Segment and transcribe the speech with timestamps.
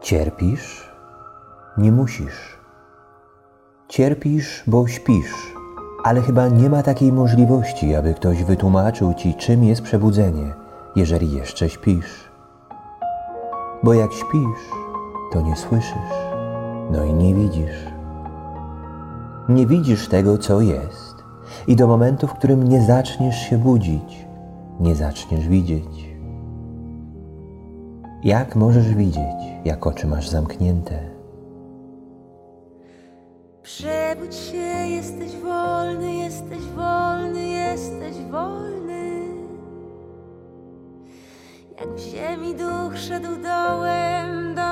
[0.00, 0.90] Cierpisz?
[1.78, 2.58] Nie musisz.
[3.88, 5.54] Cierpisz, bo śpisz,
[6.04, 10.54] ale chyba nie ma takiej możliwości, aby ktoś wytłumaczył ci, czym jest przebudzenie,
[10.96, 12.30] jeżeli jeszcze śpisz.
[13.82, 14.70] Bo jak śpisz,
[15.32, 16.18] to nie słyszysz,
[16.90, 17.86] no i nie widzisz.
[19.48, 21.24] Nie widzisz tego, co jest,
[21.66, 24.26] i do momentu, w którym nie zaczniesz się budzić,
[24.80, 26.07] nie zaczniesz widzieć.
[28.22, 31.10] Jak możesz widzieć, jak oczy masz zamknięte?
[33.62, 39.22] Przebudź się, jesteś wolny, jesteś wolny, jesteś wolny.
[41.80, 44.62] Jak w ziemi duch szedł dołem do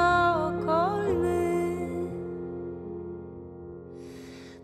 [0.46, 1.66] okolny.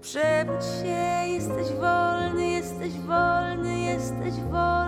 [0.00, 4.81] Przebudź się, jesteś wolny, jesteś wolny, jesteś wolny.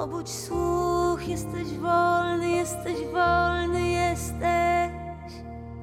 [0.00, 5.32] Obudź słuch, jesteś wolny, jesteś wolny, jesteś.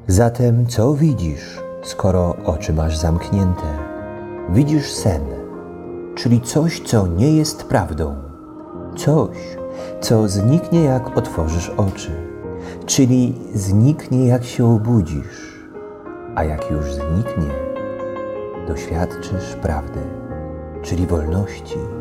[0.08, 3.64] Zatem co widzisz, skoro oczy masz zamknięte?
[4.50, 5.22] Widzisz sen,
[6.16, 8.16] czyli coś, co nie jest prawdą.
[8.96, 9.38] Coś,
[10.02, 12.12] co zniknie, jak otworzysz oczy,
[12.86, 15.66] czyli zniknie, jak się obudzisz.
[16.36, 17.54] A jak już zniknie,
[18.68, 20.00] doświadczysz prawdy,
[20.82, 21.97] czyli wolności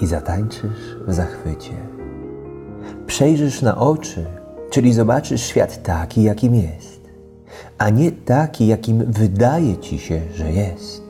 [0.00, 1.72] i zatańczysz w zachwycie.
[3.06, 4.26] Przejrzysz na oczy,
[4.70, 7.00] czyli zobaczysz świat taki, jakim jest,
[7.78, 11.02] a nie taki, jakim wydaje ci się, że jest.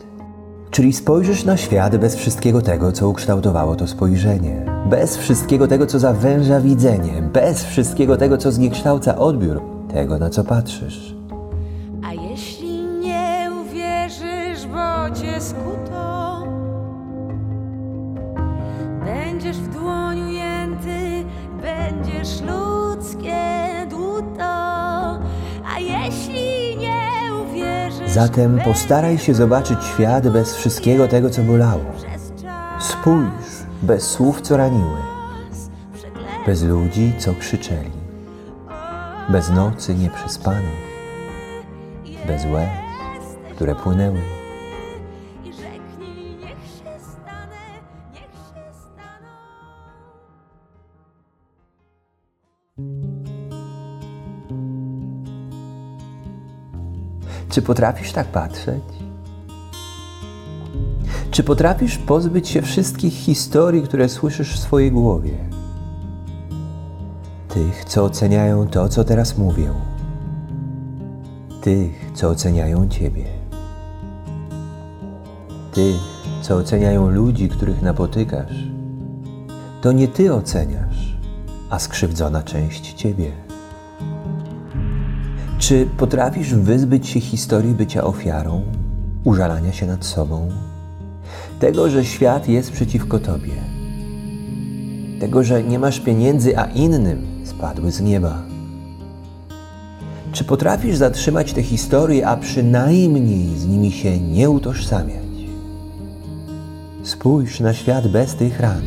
[0.70, 5.98] Czyli spojrzysz na świat bez wszystkiego tego, co ukształtowało to spojrzenie, bez wszystkiego tego, co
[5.98, 11.19] zawęża widzenie, bez wszystkiego tego, co zniekształca odbiór tego, na co patrzysz.
[28.20, 31.84] Zatem postaraj się zobaczyć świat bez wszystkiego tego, co bolało.
[32.80, 33.30] Spójrz
[33.82, 34.98] bez słów, co raniły,
[36.46, 37.90] bez ludzi, co krzyczeli,
[39.28, 40.80] bez nocy nieprzespanych,
[42.26, 42.68] bez łez,
[43.54, 44.39] które płynęły.
[57.50, 58.82] Czy potrafisz tak patrzeć?
[61.30, 65.38] Czy potrafisz pozbyć się wszystkich historii, które słyszysz w swojej głowie?
[67.48, 69.72] Tych, co oceniają to, co teraz mówię.
[71.60, 73.24] Tych, co oceniają Ciebie.
[75.72, 76.00] Tych,
[76.42, 78.64] co oceniają ludzi, których napotykasz.
[79.80, 81.16] To nie Ty oceniasz,
[81.70, 83.49] a skrzywdzona część Ciebie.
[85.70, 88.62] Czy potrafisz wyzbyć się historii bycia ofiarą,
[89.24, 90.48] użalania się nad sobą,
[91.60, 93.52] tego, że świat jest przeciwko tobie,
[95.20, 98.42] tego, że nie masz pieniędzy, a innym spadły z nieba?
[100.32, 105.48] Czy potrafisz zatrzymać te historie, a przynajmniej z nimi się nie utożsamiać?
[107.02, 108.82] Spójrz na świat bez tych ran.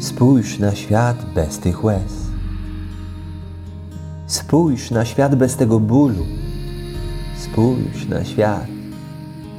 [0.00, 2.23] Spójrz na świat bez tych łez.
[4.34, 6.26] Spójrz na świat bez tego bólu.
[7.38, 8.66] Spójrz na świat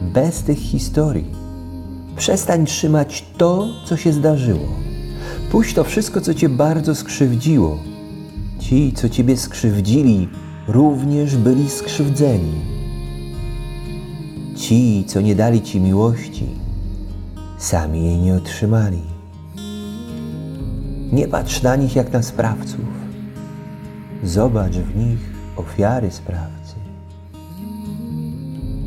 [0.01, 1.31] bez tych historii.
[2.17, 4.67] Przestań trzymać to, co się zdarzyło.
[5.51, 7.79] Puść to wszystko, co cię bardzo skrzywdziło.
[8.59, 10.29] Ci, co ciebie skrzywdzili,
[10.67, 12.61] również byli skrzywdzeni.
[14.55, 16.47] Ci, co nie dali ci miłości,
[17.57, 19.01] sami jej nie otrzymali.
[21.11, 23.04] Nie patrz na nich jak na sprawców.
[24.25, 25.19] Zobacz w nich
[25.55, 26.75] ofiary sprawcy.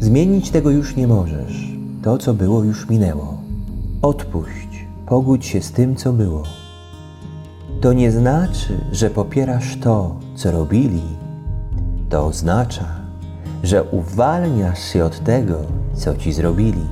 [0.00, 1.68] Zmienić tego już nie możesz.
[2.02, 3.38] To, co było, już minęło.
[4.02, 6.42] Odpuść, pogódź się z tym, co było.
[7.80, 11.02] To nie znaczy, że popierasz to, co robili.
[12.08, 12.86] To oznacza,
[13.62, 15.58] że uwalniasz się od tego,
[15.94, 16.86] co ci zrobili.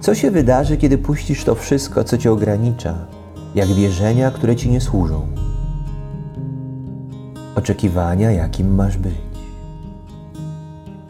[0.00, 2.94] Co się wydarzy, kiedy puścisz to wszystko, co cię ogranicza,
[3.54, 5.39] jak wierzenia, które ci nie służą?
[7.60, 9.14] Oczekiwania, jakim masz być,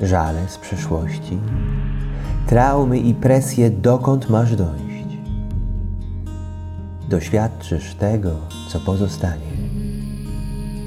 [0.00, 1.38] żale z przeszłości,
[2.47, 5.06] traumy i presje, dokąd masz dojść.
[7.08, 8.31] Doświadczysz tego,
[8.69, 9.50] co pozostanie.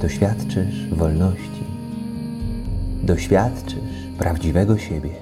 [0.02, 1.64] Doświadczysz wolności.
[3.04, 5.16] Doświadczysz prawdziwego siebie,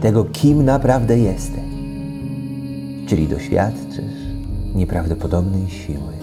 [0.00, 1.64] tego, kim naprawdę jesteś.
[3.08, 4.16] Czyli doświadczysz
[4.74, 6.15] nieprawdopodobnej siły.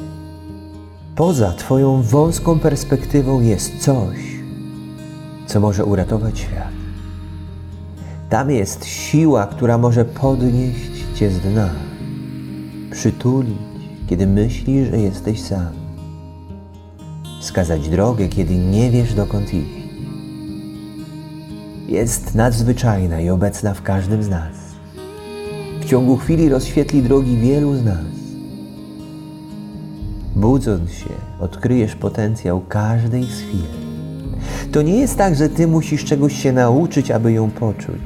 [1.15, 4.17] Poza Twoją wąską perspektywą jest coś,
[5.45, 6.73] co może uratować świat.
[8.29, 11.69] Tam jest siła, która może podnieść Cię z dna,
[12.91, 13.57] przytulić,
[14.09, 15.73] kiedy myślisz, że jesteś sam,
[17.41, 19.83] wskazać drogę, kiedy nie wiesz dokąd iść.
[21.87, 24.55] Jest nadzwyczajna i obecna w każdym z nas.
[25.81, 28.22] W ciągu chwili rozświetli drogi wielu z nas.
[30.43, 31.09] Budząc się,
[31.39, 33.65] odkryjesz potencjał każdej z chwil.
[34.71, 38.01] To nie jest tak, że ty musisz czegoś się nauczyć, aby ją poczuć.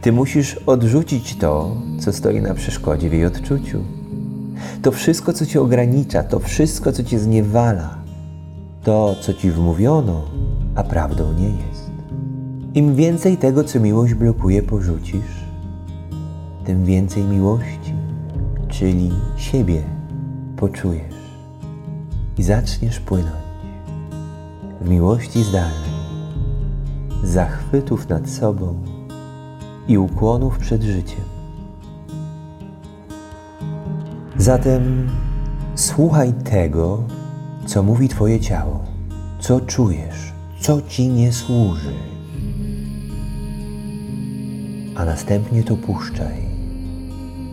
[0.00, 3.78] Ty musisz odrzucić to, co stoi na przeszkodzie w jej odczuciu.
[4.82, 7.98] To wszystko, co cię ogranicza, to wszystko, co cię zniewala,
[8.82, 10.22] to, co ci wmówiono,
[10.74, 11.90] a prawdą nie jest.
[12.74, 15.44] Im więcej tego, co miłość blokuje, porzucisz,
[16.64, 17.94] tym więcej miłości,
[18.68, 19.93] czyli siebie,
[20.68, 21.14] poczujesz
[22.38, 23.44] i zaczniesz płynąć
[24.80, 25.90] w miłości zdalnej,
[27.24, 28.78] zachwytów nad sobą
[29.88, 31.24] i ukłonów przed życiem.
[34.36, 35.10] Zatem
[35.74, 37.02] słuchaj tego,
[37.66, 38.84] co mówi Twoje ciało,
[39.40, 41.94] co czujesz, co Ci nie służy,
[44.94, 46.44] a następnie to puszczaj.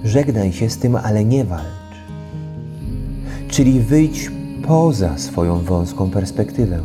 [0.03, 1.80] Żegnaj się z tym, ale nie walcz.
[3.51, 4.31] Czyli wyjdź
[4.68, 6.80] poza swoją wąską perspektywę.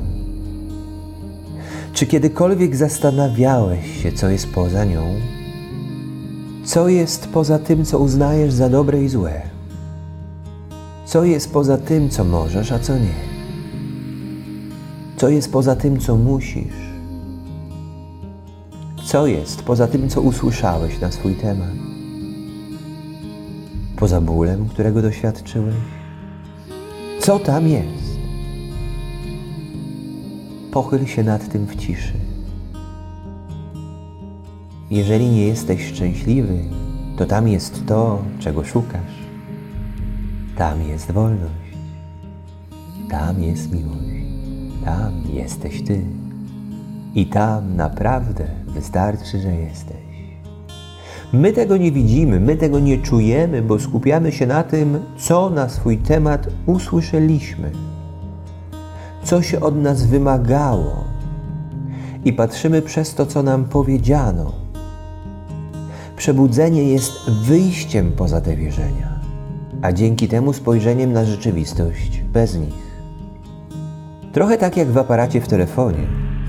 [1.92, 5.02] Czy kiedykolwiek zastanawiałeś się, co jest poza nią?
[6.64, 9.42] Co jest poza tym, co uznajesz za dobre i złe?
[11.04, 13.14] Co jest poza tym, co możesz, a co nie?
[15.16, 16.86] Co jest poza tym, co musisz?
[19.04, 21.70] Co jest poza tym, co usłyszałeś na swój temat?
[23.96, 25.74] Poza bólem, którego doświadczyłeś?
[27.26, 28.18] Co tam jest?
[30.72, 32.12] Pochyl się nad tym w ciszy.
[34.90, 36.58] Jeżeli nie jesteś szczęśliwy,
[37.16, 39.14] to tam jest to, czego szukasz.
[40.56, 41.76] Tam jest wolność.
[43.10, 44.26] Tam jest miłość.
[44.84, 46.02] Tam jesteś Ty.
[47.14, 50.05] I tam naprawdę wystarczy, że jesteś.
[51.32, 55.68] My tego nie widzimy, my tego nie czujemy, bo skupiamy się na tym, co na
[55.68, 57.70] swój temat usłyszeliśmy,
[59.24, 61.04] co się od nas wymagało
[62.24, 64.52] i patrzymy przez to, co nam powiedziano.
[66.16, 69.20] Przebudzenie jest wyjściem poza te wierzenia,
[69.82, 72.86] a dzięki temu spojrzeniem na rzeczywistość bez nich.
[74.32, 76.06] Trochę tak jak w aparacie w telefonie.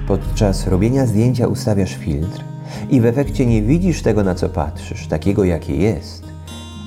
[0.08, 2.57] Podczas robienia zdjęcia ustawiasz filtr
[2.90, 6.24] i w efekcie nie widzisz tego, na co patrzysz, takiego jakie jest,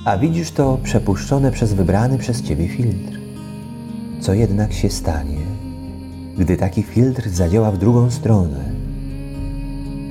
[0.04, 3.18] a widzisz to przepuszczone przez wybrany przez ciebie filtr.
[4.20, 5.40] Co jednak się stanie,
[6.38, 8.64] gdy taki filtr zadziała w drugą stronę?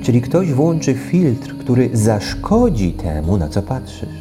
[0.02, 4.20] Czyli ktoś włączy filtr, który zaszkodzi temu, na co patrzysz.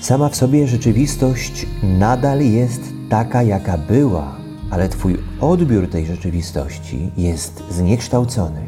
[0.00, 4.36] Sama w sobie rzeczywistość nadal jest taka, jaka była,
[4.70, 8.60] ale Twój odbiór tej rzeczywistości jest zniekształcony.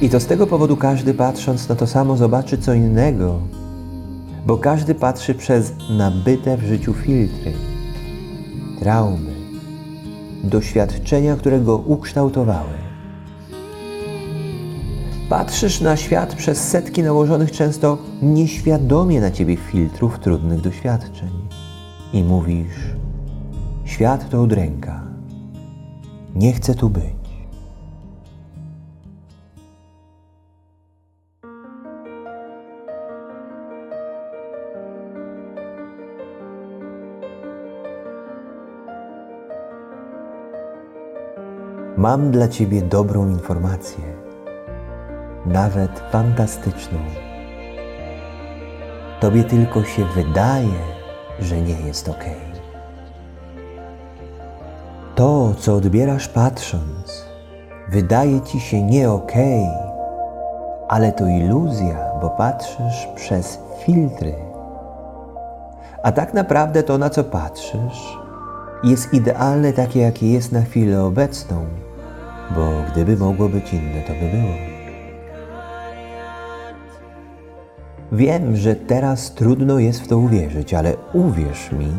[0.00, 3.40] I to z tego powodu każdy patrząc na to samo zobaczy co innego,
[4.46, 7.52] bo każdy patrzy przez nabyte w życiu filtry,
[8.78, 9.34] traumy,
[10.44, 12.78] doświadczenia, które go ukształtowały.
[15.28, 21.30] Patrzysz na świat przez setki nałożonych często nieświadomie na ciebie filtrów trudnych doświadczeń
[22.12, 22.76] i mówisz:
[23.84, 25.02] Świat to udręka.
[26.34, 27.17] Nie chcę tu być.
[41.98, 44.04] Mam dla Ciebie dobrą informację,
[45.46, 46.98] nawet fantastyczną.
[49.20, 50.78] Tobie tylko się wydaje,
[51.40, 52.24] że nie jest ok.
[55.14, 57.24] To, co odbierasz patrząc,
[57.88, 59.32] wydaje Ci się nie ok,
[60.88, 64.34] ale to iluzja, bo patrzysz przez filtry.
[66.02, 68.18] A tak naprawdę to, na co patrzysz,
[68.84, 71.87] jest idealne takie, jakie jest na chwilę obecną
[72.54, 74.78] bo gdyby mogło być inne, to by było.
[78.12, 81.92] Wiem, że teraz trudno jest w to uwierzyć, ale uwierz mi,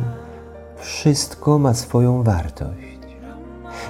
[0.77, 2.99] wszystko ma swoją wartość.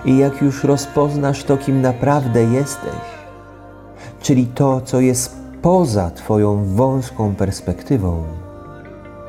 [0.06, 3.02] I jak już rozpoznasz to, kim naprawdę jesteś,
[4.22, 8.24] czyli to, co jest poza Twoją wąską perspektywą,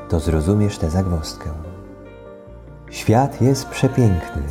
[0.09, 1.49] to zrozumiesz tę zagwozdkę.
[2.89, 4.43] Świat jest przepiękny,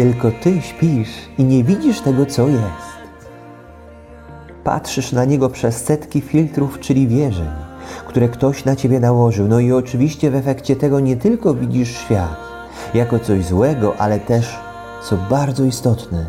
[0.00, 2.90] tylko ty śpisz i nie widzisz tego, co jest.
[4.64, 7.48] Patrzysz na niego przez setki filtrów, czyli wierzeń,
[8.06, 9.48] które ktoś na ciebie nałożył.
[9.48, 12.36] No i oczywiście w efekcie tego nie tylko widzisz świat
[12.94, 14.58] jako coś złego, ale też,
[15.02, 16.26] co bardzo istotne,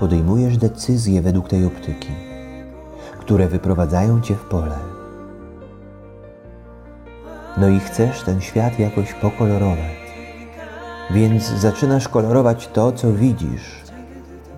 [0.00, 2.10] podejmujesz decyzje według tej optyki,
[3.20, 4.78] które wyprowadzają cię w pole.
[7.56, 9.99] No i chcesz ten świat jakoś pokolorować.
[11.14, 13.80] Więc zaczynasz kolorować to, co widzisz.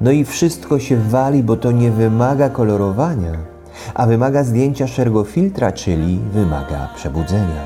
[0.00, 3.32] No i wszystko się wali, bo to nie wymaga kolorowania,
[3.94, 7.64] a wymaga zdjęcia szerego filtra, czyli wymaga przebudzenia.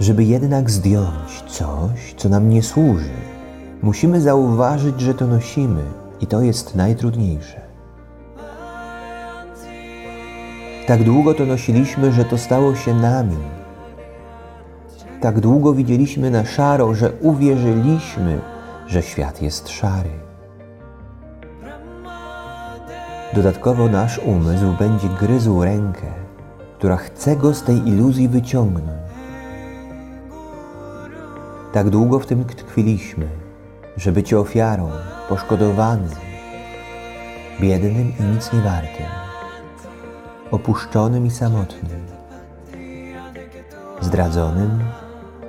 [0.00, 3.14] Żeby jednak zdjąć coś, co nam nie służy,
[3.82, 5.82] musimy zauważyć, że to nosimy
[6.20, 7.60] i to jest najtrudniejsze.
[10.86, 13.63] Tak długo to nosiliśmy, że to stało się nami.
[15.24, 18.40] Tak długo widzieliśmy na szaro, że uwierzyliśmy,
[18.86, 20.10] że świat jest szary.
[23.34, 26.06] Dodatkowo nasz umysł będzie gryzł rękę,
[26.78, 29.10] która chce go z tej iluzji wyciągnąć.
[31.72, 33.28] Tak długo w tym tkwiliśmy,
[33.96, 34.90] że bycie ofiarą,
[35.28, 36.10] poszkodowanym,
[37.60, 39.06] biednym i nic nie wartym,
[40.50, 42.06] opuszczonym i samotnym,
[44.00, 44.80] zdradzonym,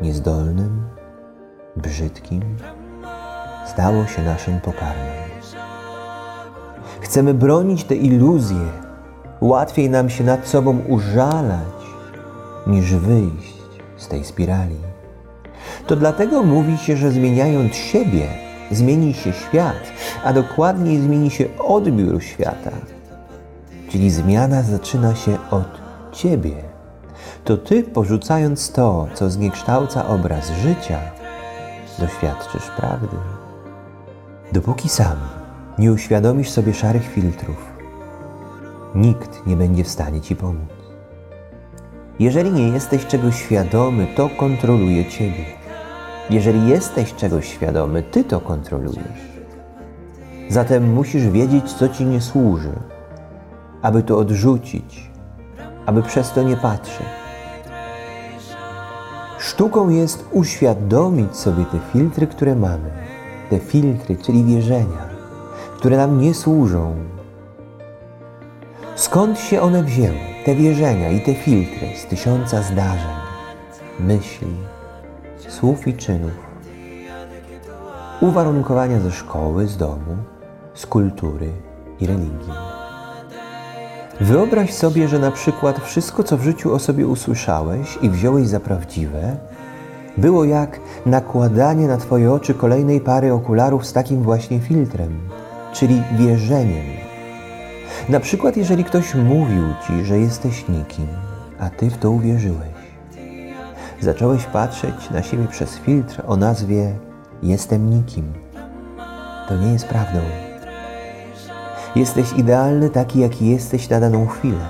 [0.02, 0.88] niezdolnym,
[1.76, 2.42] brzydkim,
[3.66, 5.26] stało się naszym pokarmem.
[7.02, 8.66] Chcemy bronić te iluzje.
[9.42, 11.86] Łatwiej nam się nad sobą użalać,
[12.68, 13.54] niż wyjść
[13.98, 14.76] z tej spirali.
[15.88, 18.28] To dlatego mówi się, że zmieniając siebie,
[18.72, 19.92] zmieni się świat,
[20.24, 22.72] a dokładniej zmieni się odbiór świata.
[23.90, 26.75] Czyli zmiana zaczyna się od ciebie.
[27.46, 31.00] To ty, porzucając to, co zniekształca obraz życia,
[32.00, 33.18] doświadczysz prawdy.
[34.52, 35.18] Dopóki sam
[35.78, 37.74] nie uświadomisz sobie szarych filtrów,
[38.96, 40.70] nikt nie będzie w stanie ci pomóc.
[42.20, 45.46] Jeżeli nie jesteś czegoś świadomy, to kontroluje ciebie.
[46.30, 49.40] Jeżeli jesteś czegoś świadomy, ty to kontrolujesz.
[50.50, 52.74] Zatem musisz wiedzieć, co ci nie służy,
[53.82, 55.12] aby to odrzucić,
[55.86, 57.25] aby przez to nie patrzeć.
[59.46, 62.92] Sztuką jest uświadomić sobie te filtry, które mamy.
[63.50, 65.10] Te filtry, czyli wierzenia,
[65.78, 66.96] które nam nie służą.
[68.96, 70.18] Skąd się one wzięły?
[70.46, 73.16] Te wierzenia i te filtry z tysiąca zdarzeń,
[74.00, 74.56] myśli,
[75.48, 76.34] słów i czynów.
[78.22, 80.18] Uwarunkowania ze szkoły, z domu,
[80.74, 81.52] z kultury
[82.00, 82.65] i religii.
[84.22, 88.60] Wyobraź sobie, że na przykład wszystko, co w życiu o sobie usłyszałeś i wziąłeś za
[88.60, 89.38] prawdziwe,
[90.18, 95.20] było jak nakładanie na Twoje oczy kolejnej pary okularów z takim właśnie filtrem,
[95.74, 96.86] czyli wierzeniem.
[98.10, 101.08] Na przykład, jeżeli ktoś mówił Ci, że jesteś nikim,
[101.60, 102.76] a Ty w to uwierzyłeś.
[104.02, 106.96] Zacząłeś patrzeć na siebie przez filtr o nazwie
[107.44, 108.34] Jestem nikim.
[109.50, 110.20] To nie jest prawdą.
[111.96, 114.66] Jesteś idealny taki, jaki jesteś na daną chwilę.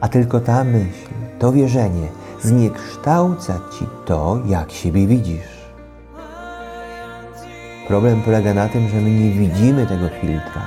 [0.00, 2.08] A tylko ta myśl, to wierzenie
[2.42, 5.64] zniekształca ci to, jak siebie widzisz.
[7.88, 10.62] Problem polega na tym, że my nie widzimy tego filtra,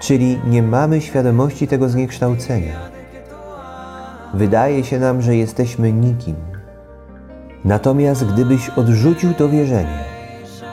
[0.00, 2.74] czyli nie mamy świadomości tego zniekształcenia.
[4.34, 6.36] Wydaje się nam, że jesteśmy nikim.
[7.64, 10.04] Natomiast gdybyś odrzucił to wierzenie,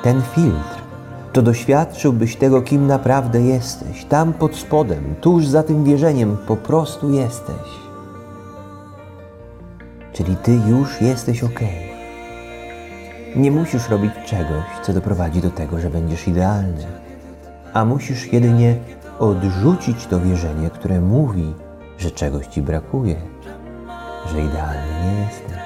[0.04, 0.79] ten filtr,
[1.34, 4.06] to doświadczyłbyś tego, kim naprawdę jesteś.
[4.06, 7.80] Tam pod spodem, tuż za tym wierzeniem, po prostu jesteś.
[10.14, 11.60] Czyli ty już jesteś ok.
[13.36, 16.86] Nie musisz robić czegoś, co doprowadzi do tego, że będziesz idealny,
[17.74, 18.76] a musisz jedynie
[19.20, 21.54] odrzucić to wierzenie, które mówi,
[21.98, 23.16] że czegoś ci brakuje,
[24.32, 25.60] że idealny nie jesteś.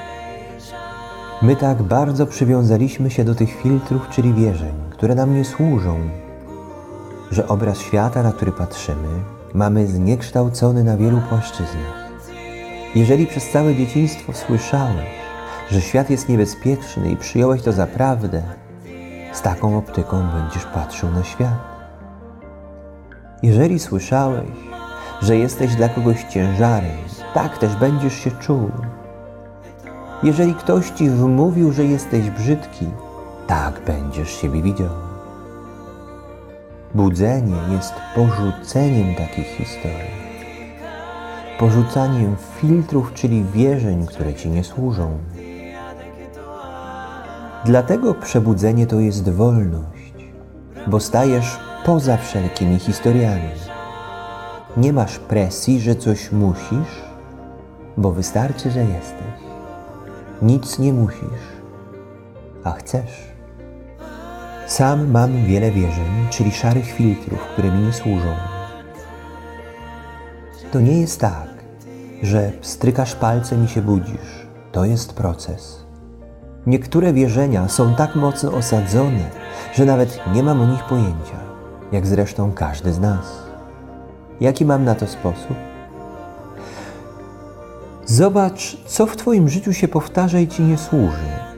[1.41, 6.09] My tak bardzo przywiązaliśmy się do tych filtrów, czyli wierzeń, które nam nie służą,
[7.31, 9.07] że obraz świata, na który patrzymy,
[9.53, 12.11] mamy zniekształcony na wielu płaszczyznach.
[12.95, 15.07] Jeżeli przez całe dzieciństwo słyszałeś,
[15.71, 18.43] że świat jest niebezpieczny i przyjąłeś to za prawdę,
[19.33, 21.59] z taką optyką będziesz patrzył na świat.
[23.41, 24.49] Jeżeli słyszałeś,
[25.21, 26.97] że jesteś dla kogoś ciężarem,
[27.33, 28.71] tak też będziesz się czuł.
[30.23, 32.87] Jeżeli ktoś ci wmówił, że jesteś brzydki,
[33.53, 34.89] tak będziesz siebie widział.
[36.95, 40.23] Budzenie jest porzuceniem takich historii.
[41.59, 45.17] porzucaniem filtrów, czyli wierzeń, które ci nie służą.
[47.65, 50.13] Dlatego przebudzenie to jest wolność,
[50.87, 53.49] bo stajesz poza wszelkimi historiami.
[54.77, 57.03] Nie masz presji, że coś musisz,
[57.97, 59.43] bo wystarczy, że jesteś.
[60.41, 61.43] Nic nie musisz,
[62.63, 63.32] a chcesz.
[64.73, 68.35] Sam mam wiele wierzeń, czyli szarych filtrów, które mi nie służą.
[70.71, 71.47] To nie jest tak,
[72.21, 74.47] że strykasz palcem i się budzisz.
[74.71, 75.85] To jest proces.
[76.67, 79.29] Niektóre wierzenia są tak mocno osadzone,
[79.73, 81.39] że nawet nie mam o nich pojęcia,
[81.91, 83.43] jak zresztą każdy z nas.
[84.41, 85.57] Jaki mam na to sposób?
[88.05, 91.52] Zobacz, co w Twoim życiu się powtarza i Ci nie służy.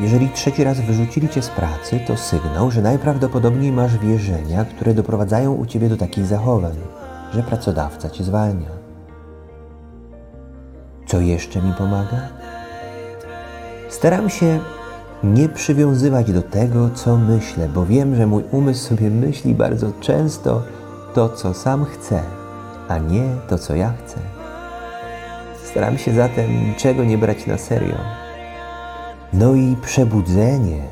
[0.00, 5.52] Jeżeli trzeci raz wyrzucili Cię z pracy, to sygnał, że najprawdopodobniej masz wierzenia, które doprowadzają
[5.52, 6.74] u Ciebie do takich zachowań,
[7.34, 8.68] że pracodawca Cię zwalnia.
[11.06, 12.28] Co jeszcze mi pomaga?
[13.88, 14.60] Staram się
[15.24, 20.62] nie przywiązywać do tego, co myślę, bo wiem, że mój umysł sobie myśli bardzo często
[21.14, 22.22] to, co sam chce,
[22.88, 24.16] a nie to, co ja chcę.
[25.64, 28.23] Staram się zatem niczego nie brać na serio.
[29.38, 30.82] No i przebudzenie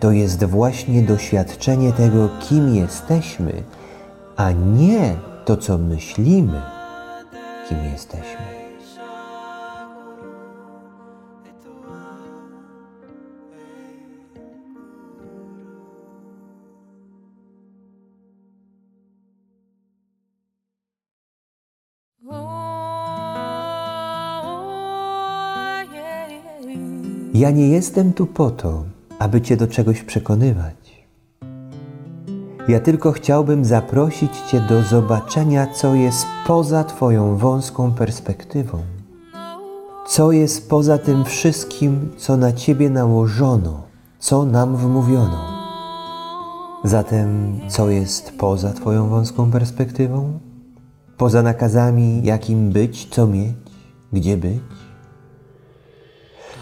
[0.00, 3.52] to jest właśnie doświadczenie tego, kim jesteśmy,
[4.36, 6.62] a nie to, co myślimy,
[7.68, 8.55] kim jesteśmy.
[27.38, 28.84] Ja nie jestem tu po to,
[29.18, 31.06] aby Cię do czegoś przekonywać.
[32.68, 38.78] Ja tylko chciałbym zaprosić Cię do zobaczenia, co jest poza Twoją wąską perspektywą.
[40.08, 43.82] Co jest poza tym wszystkim, co na Ciebie nałożono,
[44.18, 45.44] co nam wmówiono.
[46.84, 50.38] Zatem, co jest poza Twoją wąską perspektywą?
[51.16, 53.54] Poza nakazami, jakim być, co mieć,
[54.12, 54.60] gdzie być?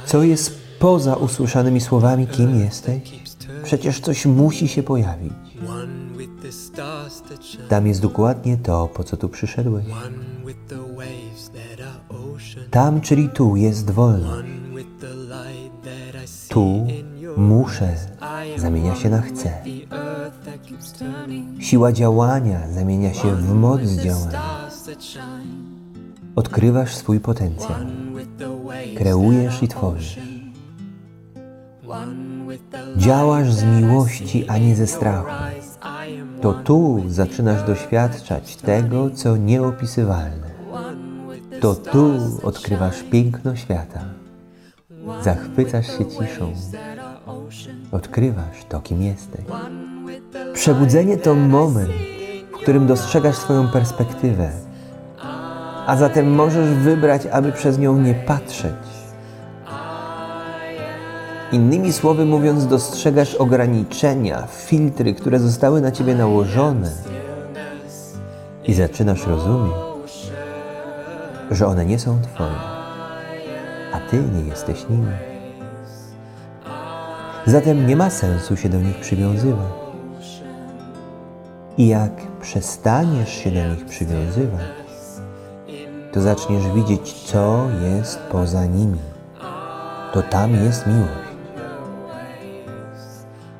[0.06, 3.02] Co jest poza usłyszanymi słowami, kim jesteś?
[3.62, 5.32] Przecież coś musi się pojawić.
[7.68, 9.84] Tam jest dokładnie to, po co tu przyszedłeś.
[12.70, 14.48] Tam, czyli tu, jest wolność.
[16.48, 16.86] Tu
[17.36, 17.96] muszę
[18.56, 19.52] zamienia się na chcę.
[21.60, 24.68] Siła działania zamienia się w moc działania.
[26.36, 27.78] Odkrywasz swój potencjał.
[28.96, 30.33] Kreujesz i tworzysz.
[33.04, 35.28] Działasz z miłości, a nie ze strachu.
[36.40, 40.50] To tu zaczynasz doświadczać tego, co nieopisywalne.
[41.60, 44.00] To tu odkrywasz piękno świata.
[45.22, 46.52] Zachwycasz się ciszą.
[47.92, 49.44] Odkrywasz to, kim jesteś.
[50.54, 51.90] Przebudzenie to moment,
[52.52, 54.50] w którym dostrzegasz swoją perspektywę,
[55.86, 58.93] a zatem możesz wybrać, aby przez nią nie patrzeć.
[61.54, 66.90] Innymi słowy mówiąc, dostrzegasz ograniczenia, filtry, które zostały na ciebie nałożone
[68.64, 69.74] i zaczynasz rozumieć,
[71.50, 72.50] że one nie są twoje,
[73.92, 75.12] a ty nie jesteś nimi.
[77.46, 79.72] Zatem nie ma sensu się do nich przywiązywać.
[81.78, 84.66] I jak przestaniesz się do nich przywiązywać,
[86.12, 88.98] to zaczniesz widzieć, co jest poza nimi.
[90.12, 91.23] To tam jest miłość.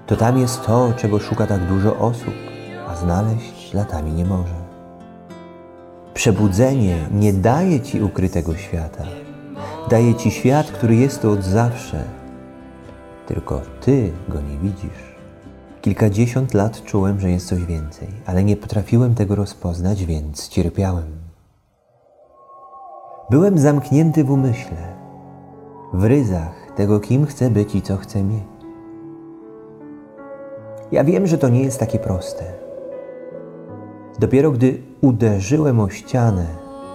[0.06, 2.34] To tam jest to, czego szuka tak dużo osób,
[2.88, 4.54] a znaleźć latami nie może.
[6.14, 9.04] Przebudzenie nie daje ci ukrytego świata.
[9.90, 12.04] Daje ci świat, który jest tu od zawsze.
[13.26, 15.14] Tylko ty go nie widzisz.
[15.80, 21.24] Kilkadziesiąt lat czułem, że jest coś więcej, ale nie potrafiłem tego rozpoznać, więc cierpiałem.
[23.30, 24.94] Byłem zamknięty w umyśle,
[25.92, 28.53] w ryzach tego, kim chcę być i co chcę mieć.
[30.94, 32.44] Ja wiem, że to nie jest takie proste.
[34.18, 36.46] Dopiero gdy uderzyłem o ścianę,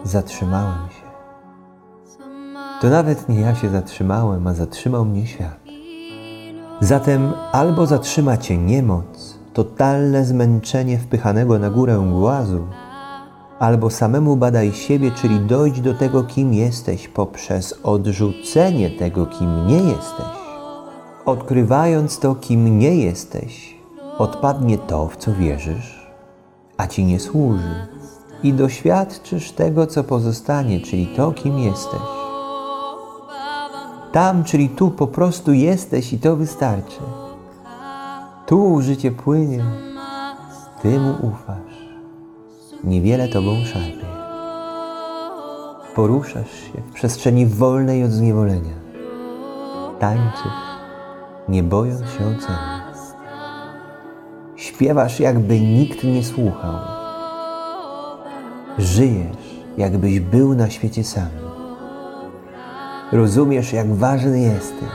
[0.04, 1.10] zatrzymałem się.
[2.82, 5.60] To nawet nie ja się zatrzymałem, a zatrzymał mnie świat.
[6.82, 12.68] Zatem albo zatrzyma cię niemoc, totalne zmęczenie wpychanego na górę głazu,
[13.60, 19.78] albo samemu badaj siebie, czyli dojdź do tego, kim jesteś, poprzez odrzucenie tego, kim nie
[19.78, 20.40] jesteś.
[21.26, 23.79] Odkrywając to, kim nie jesteś,
[24.20, 26.12] odpadnie to, w co wierzysz,
[26.78, 27.88] a ci nie służy.
[28.44, 32.02] i doświadczysz tego, co pozostanie, czyli to, kim jesteś.
[34.12, 37.00] Tam, czyli tu po prostu jesteś i to wystarczy.
[38.46, 39.64] Tu życie płynie,
[40.82, 41.80] Ty mu ufasz.
[42.84, 44.06] Niewiele Tobą szarpie.
[45.96, 48.74] Poruszasz się w przestrzeni wolnej od zniewolenia.
[50.00, 50.62] Tańczysz,
[51.50, 52.79] nie bojąc się oceny.
[54.80, 56.76] Śpiewasz, jakby nikt nie słuchał.
[58.78, 61.30] Żyjesz, jakbyś był na świecie sam.
[63.12, 64.90] Rozumiesz, jak ważny jesteś,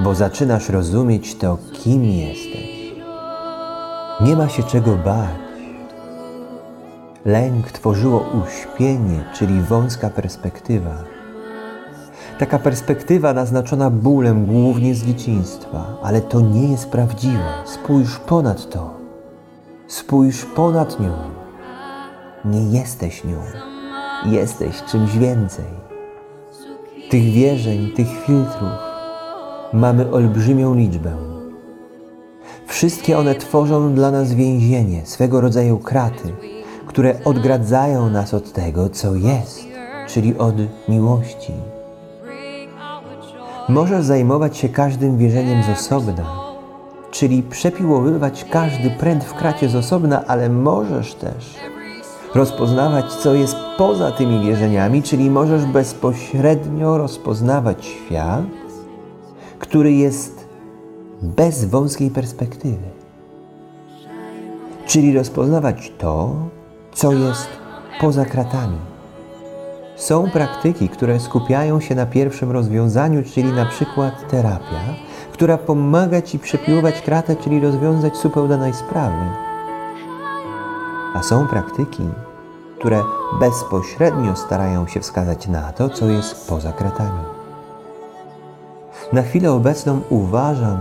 [0.00, 2.92] bo zaczynasz rozumieć to, kim jesteś.
[4.20, 5.38] Nie ma się czego bać.
[7.24, 11.17] Lęk tworzyło uśpienie, czyli wąska perspektywa.
[12.38, 17.44] Taka perspektywa naznaczona bólem głównie z dzieciństwa, ale to nie jest prawdziwe.
[17.64, 18.90] Spójrz ponad to.
[19.86, 21.12] Spójrz ponad nią.
[22.44, 23.36] Nie jesteś nią.
[24.26, 25.64] Jesteś czymś więcej.
[27.10, 28.70] Tych wierzeń, tych filtrów
[29.72, 31.12] mamy olbrzymią liczbę.
[32.66, 36.32] Wszystkie one tworzą dla nas więzienie, swego rodzaju kraty,
[36.86, 39.64] które odgradzają nas od tego, co jest,
[40.06, 40.54] czyli od
[40.88, 41.52] miłości.
[43.68, 46.24] Możesz zajmować się każdym wierzeniem z osobna,
[47.10, 51.54] czyli przepiłowywać każdy pręt w kracie z osobna, ale możesz też
[52.34, 58.44] rozpoznawać, co jest poza tymi wierzeniami, czyli możesz bezpośrednio rozpoznawać świat,
[59.58, 60.48] który jest
[61.22, 62.88] bez wąskiej perspektywy.
[64.86, 66.34] Czyli rozpoznawać to,
[66.92, 67.48] co jest
[68.00, 68.78] poza kratami.
[69.98, 74.80] Są praktyki, które skupiają się na pierwszym rozwiązaniu, czyli na przykład terapia,
[75.32, 79.24] która pomaga Ci przepiłować kratę, czyli rozwiązać supeł danej sprawy.
[81.14, 82.02] A są praktyki,
[82.78, 83.02] które
[83.40, 87.20] bezpośrednio starają się wskazać na to, co jest poza kratami.
[89.12, 90.78] Na chwilę obecną uważam,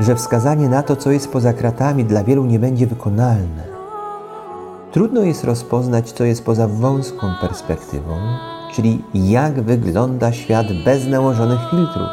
[0.00, 3.75] że wskazanie na to, co jest poza kratami, dla wielu nie będzie wykonalne.
[4.92, 8.18] Trudno jest rozpoznać, co jest poza wąską perspektywą,
[8.74, 12.08] czyli jak wygląda świat bez nałożonych filtrów,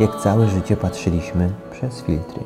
[0.00, 2.40] jak całe życie patrzyliśmy przez filtry.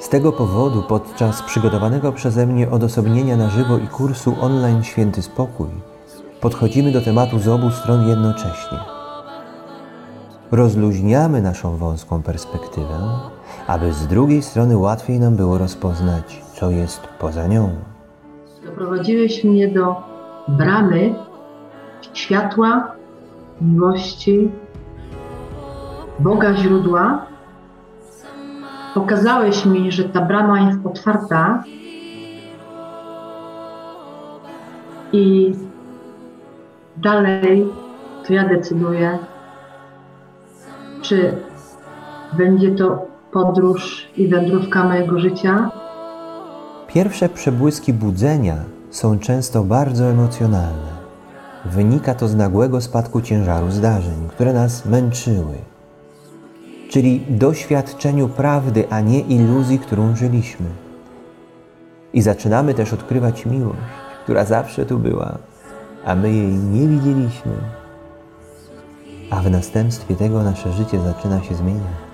[0.00, 5.68] Z tego powodu podczas przygotowanego przeze mnie odosobnienia na żywo i kursu online Święty Spokój
[6.40, 8.78] podchodzimy do tematu z obu stron jednocześnie.
[10.50, 12.98] Rozluźniamy naszą wąską perspektywę,
[13.66, 17.70] aby z drugiej strony łatwiej nam było rozpoznać, co jest poza nią.
[18.78, 19.96] Doprowadziłeś mnie do
[20.48, 21.14] bramy
[22.12, 22.92] światła,
[23.60, 24.50] miłości,
[26.18, 27.26] Boga źródła.
[28.94, 31.64] Pokazałeś mi, że ta brama jest otwarta
[35.12, 35.54] i
[36.96, 37.66] dalej
[38.26, 39.18] to ja decyduję,
[41.02, 41.36] czy
[42.32, 45.70] będzie to podróż i wędrówka mojego życia,
[46.88, 48.56] Pierwsze przebłyski budzenia
[48.90, 50.98] są często bardzo emocjonalne.
[51.64, 55.54] Wynika to z nagłego spadku ciężaru zdarzeń, które nas męczyły,
[56.90, 60.66] czyli doświadczeniu prawdy, a nie iluzji, którą żyliśmy.
[62.12, 63.78] I zaczynamy też odkrywać miłość,
[64.24, 65.38] która zawsze tu była,
[66.04, 67.52] a my jej nie widzieliśmy.
[69.30, 72.07] A w następstwie tego nasze życie zaczyna się zmieniać.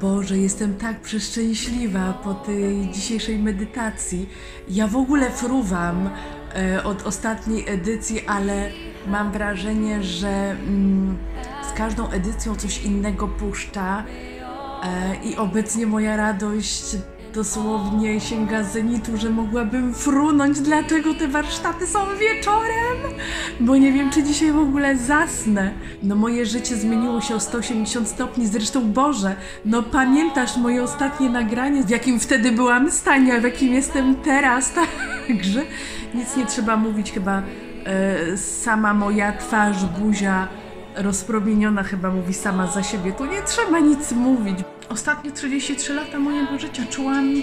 [0.00, 4.28] Boże, jestem tak przeszczęśliwa po tej dzisiejszej medytacji.
[4.68, 6.10] Ja w ogóle fruwam
[6.54, 8.70] e, od ostatniej edycji, ale
[9.06, 11.18] mam wrażenie, że mm,
[11.70, 14.04] z każdą edycją coś innego puszcza
[14.82, 16.96] e, i obecnie moja radość
[17.34, 23.14] dosłownie sięga zenitu, że mogłabym frunąć, dlaczego te warsztaty są wieczorem,
[23.60, 25.70] bo nie wiem, czy dzisiaj w ogóle zasnę.
[26.02, 31.82] No moje życie zmieniło się o 180 stopni, zresztą Boże, no pamiętasz moje ostatnie nagranie,
[31.82, 34.72] w jakim wtedy byłam stanie, a w jakim jestem teraz,
[35.28, 35.62] także
[36.14, 37.42] nic nie trzeba mówić, chyba
[37.84, 40.48] e, sama moja twarz, buzia
[40.96, 44.58] rozpromieniona chyba mówi sama za siebie, tu nie trzeba nic mówić.
[44.88, 47.34] Ostatnie 33 lata mojego życia czułam,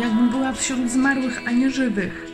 [0.00, 2.26] jakbym była wśród zmarłych, a nie żywych.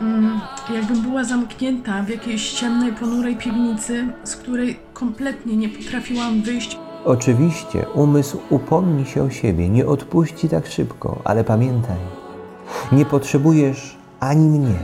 [0.00, 0.40] Mm,
[0.74, 6.78] jakbym była zamknięta w jakiejś ciemnej, ponurej piwnicy, z której kompletnie nie potrafiłam wyjść.
[7.04, 11.98] Oczywiście umysł upomni się o siebie, nie odpuści tak szybko, ale pamiętaj,
[12.92, 14.78] nie potrzebujesz ani mnie,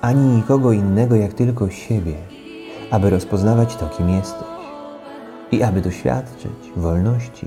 [0.00, 2.14] ani nikogo innego jak tylko siebie,
[2.90, 4.47] aby rozpoznawać to, kim jesteś
[5.52, 7.46] i aby doświadczyć wolności.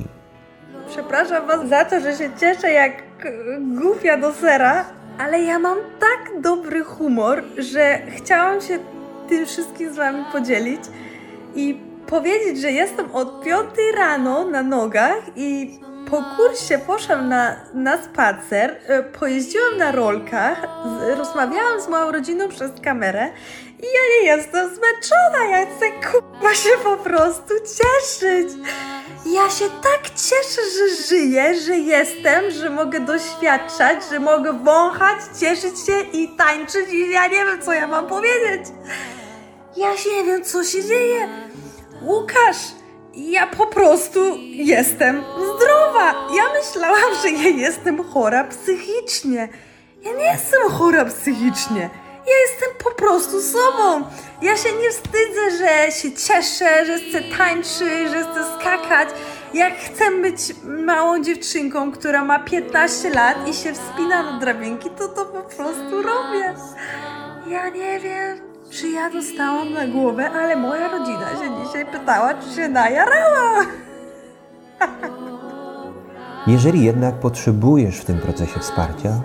[0.88, 2.92] Przepraszam was za to, że się cieszę jak
[3.60, 4.86] głupia do sera,
[5.20, 8.80] ale ja mam tak dobry humor, że chciałam się
[9.30, 10.82] tym wszystkim z Wami podzielić
[11.56, 13.58] i powiedzieć, że jestem od 5
[13.98, 15.80] rano na nogach i
[16.12, 22.50] po kursie poszłam na, na spacer, e, pojeździłam na rolkach, z, rozmawiałam z moją rodziną
[22.50, 23.30] przez kamerę
[23.80, 28.50] i ja nie jestem zmęczona, ja chcę kurwa się po prostu cieszyć.
[29.26, 35.86] Ja się tak cieszę, że żyję, że jestem, że mogę doświadczać, że mogę wąchać, cieszyć
[35.86, 38.68] się i tańczyć i ja nie wiem, co ja mam powiedzieć.
[39.78, 41.28] Ja się nie wiem, co się dzieje.
[42.02, 42.81] Łukasz,
[43.16, 44.20] ja po prostu
[44.52, 46.12] jestem zdrowa.
[46.36, 49.50] Ja myślałam, że ja jestem chora psychicznie.
[50.02, 51.90] Ja nie jestem chora psychicznie.
[52.28, 54.06] Ja jestem po prostu sobą.
[54.42, 59.10] Ja się nie wstydzę, że się cieszę, że chcę tańczyć, że chcę skakać.
[59.54, 65.08] Jak chcę być małą dziewczynką, która ma 15 lat i się wspina na drabinki, to
[65.08, 66.56] to po prostu robię.
[67.48, 72.56] Ja nie wiem, czy ja dostałam na głowę, ale moja rodzina się dzisiaj pytała, czy
[72.56, 73.66] się najarała.
[76.48, 79.22] Jeżeli jednak potrzebujesz w tym procesie wsparcia,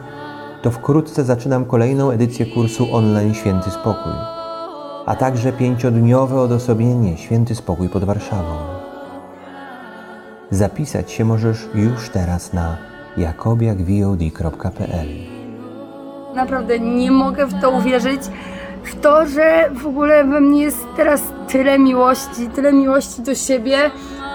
[0.62, 4.12] to wkrótce zaczynam kolejną edycję kursu online Święty Spokój,
[5.06, 8.56] a także pięciodniowe odosobnienie Święty Spokój pod Warszawą.
[10.50, 12.76] Zapisać się możesz już teraz na
[13.16, 15.08] jakobiakvod.pl.
[16.34, 18.20] Naprawdę nie mogę w to uwierzyć.
[18.86, 23.78] W to, że w ogóle we mnie jest teraz tyle miłości, tyle miłości do siebie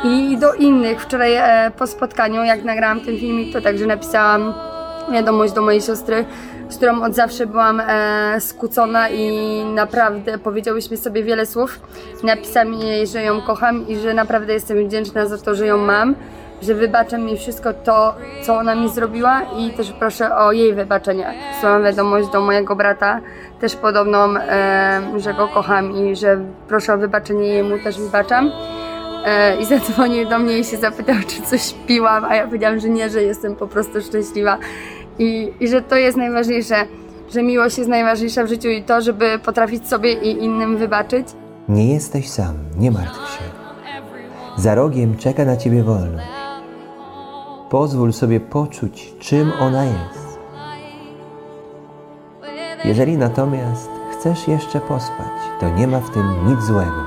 [0.04, 1.02] i do innych.
[1.02, 4.54] Wczoraj e, po spotkaniu, jak nagrałam ten filmik, to także napisałam
[5.12, 6.26] wiadomość do mojej siostry,
[6.70, 11.80] z którą od zawsze byłam e, skłócona i naprawdę powiedziałyśmy sobie wiele słów.
[12.24, 16.16] Napisałam jej, że ją kocham i że naprawdę jestem wdzięczna za to, że ją mam,
[16.62, 21.34] że wybacza mi wszystko to, co ona mi zrobiła i też proszę o jej wybaczenie.
[21.54, 23.22] Wysłałam wiadomość do mojego brata,
[23.60, 28.52] też podobną, e, że go kocham i że proszę o wybaczenie jemu, też wybaczam.
[29.26, 32.90] E, I zadzwonił do mnie i się zapytał, czy coś piłam, a ja powiedziałam, że
[32.90, 34.58] nie, że jestem po prostu szczęśliwa
[35.20, 36.76] i, i że to jest najważniejsze,
[37.34, 41.28] że miłość jest najważniejsza w życiu i to, żeby potrafić sobie i innym wybaczyć.
[41.70, 43.44] Nie jesteś sam, nie martw się.
[44.58, 46.41] Za rogiem czeka na ciebie wolność.
[47.72, 50.40] Pozwól sobie poczuć, czym ona jest.
[52.86, 57.06] Jeżeli natomiast chcesz jeszcze pospać, to nie ma w tym nic złego.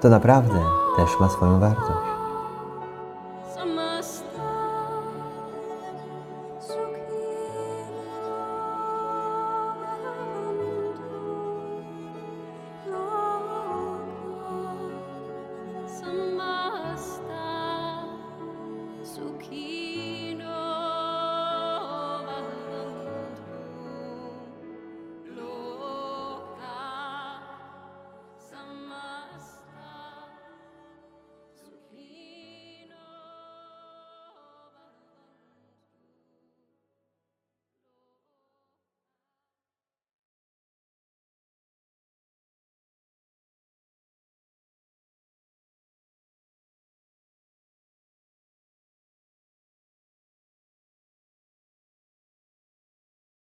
[0.00, 0.62] To naprawdę
[0.96, 2.15] też ma swoją wartość.